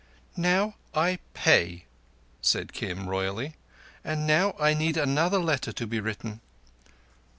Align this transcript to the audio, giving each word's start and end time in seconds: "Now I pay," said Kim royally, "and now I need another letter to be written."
"Now 0.35 0.77
I 0.95 1.19
pay," 1.35 1.85
said 2.41 2.73
Kim 2.73 3.07
royally, 3.07 3.53
"and 4.03 4.25
now 4.25 4.55
I 4.59 4.73
need 4.73 4.97
another 4.97 5.37
letter 5.37 5.71
to 5.73 5.85
be 5.85 5.99
written." 5.99 6.41